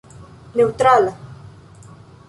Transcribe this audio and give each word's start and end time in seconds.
neŭtrala 0.55 1.13